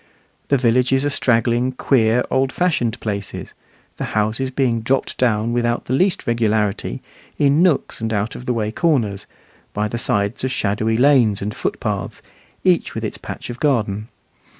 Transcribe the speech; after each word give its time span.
The 0.47 0.57
villages 0.57 1.05
are 1.05 1.11
straggling, 1.11 1.73
queer, 1.73 2.23
old 2.31 2.51
fashioned 2.51 2.99
places, 2.99 3.53
the 3.97 4.03
houses 4.17 4.49
being 4.49 4.81
dropped 4.81 5.15
down 5.19 5.53
without 5.53 5.85
the 5.85 5.93
least 5.93 6.25
regularity, 6.25 7.03
in 7.37 7.61
nooks 7.61 8.01
and 8.01 8.11
out 8.11 8.35
of 8.35 8.47
the 8.47 8.53
way 8.55 8.71
corners, 8.71 9.27
by 9.75 9.87
the 9.87 9.99
sides 9.99 10.43
of 10.43 10.49
shadowy 10.49 10.97
lanes 10.97 11.39
and 11.39 11.55
footpaths, 11.55 12.23
each 12.63 12.95
with 12.95 13.03
its 13.05 13.19
patch 13.19 13.51
of 13.51 13.59
garden. 13.59 14.07